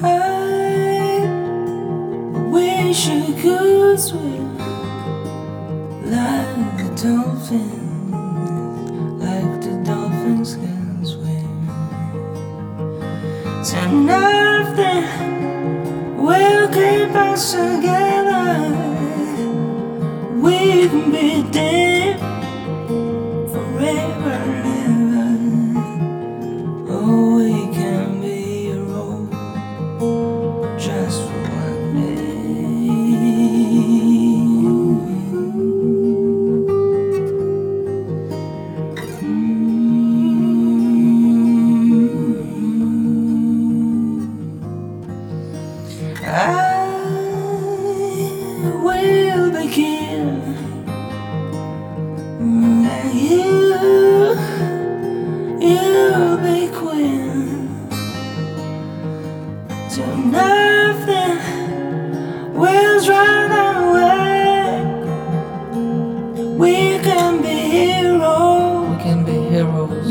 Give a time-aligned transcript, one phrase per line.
[0.00, 1.26] I
[2.50, 4.56] wish you could swim
[6.04, 8.10] like a dolphin,
[9.18, 11.66] like the dolphins can swim.
[13.64, 15.04] So nothing
[16.16, 18.70] will keep us together.
[20.36, 21.87] We can be dead.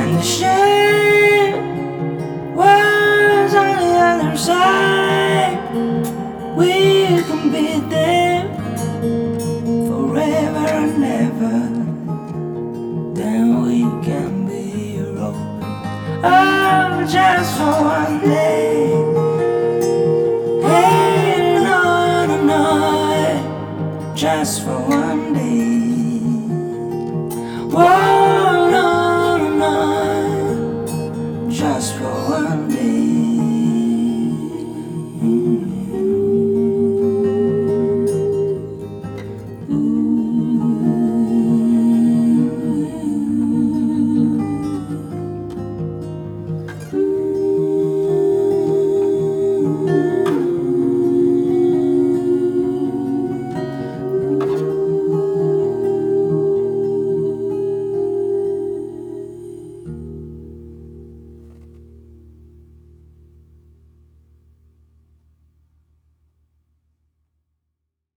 [0.00, 1.51] And the shame
[16.22, 18.90] Just for one day.
[20.62, 26.20] Hey, no, no, no, just for one day.
[27.74, 32.82] Whoa, no, no, just for one day.